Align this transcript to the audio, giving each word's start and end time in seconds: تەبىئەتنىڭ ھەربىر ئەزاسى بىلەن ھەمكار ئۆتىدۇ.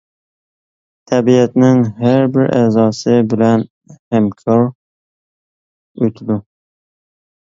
تەبىئەتنىڭ 1.09 1.83
ھەربىر 2.05 2.49
ئەزاسى 2.59 3.17
بىلەن 3.33 3.65
ھەمكار 4.15 4.65
ئۆتىدۇ. 6.01 6.39